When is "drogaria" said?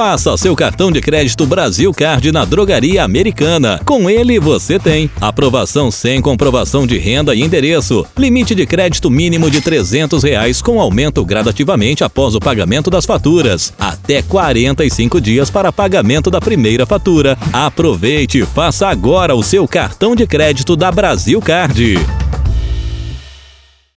2.46-3.04